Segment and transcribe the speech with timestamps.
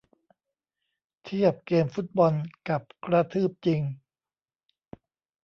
[1.23, 2.33] เทียบ เกมฟุตบอล
[2.69, 3.81] กับ กระทืบจริง